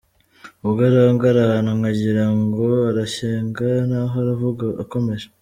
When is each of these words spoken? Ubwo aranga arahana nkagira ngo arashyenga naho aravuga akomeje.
Ubwo 0.65 0.81
aranga 0.89 1.25
arahana 1.31 1.71
nkagira 1.79 2.23
ngo 2.41 2.65
arashyenga 2.89 3.67
naho 3.89 4.15
aravuga 4.23 4.65
akomeje. 4.85 5.27